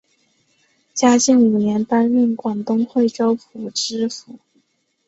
[0.95, 4.39] 嘉靖五年担任广东惠州府知府。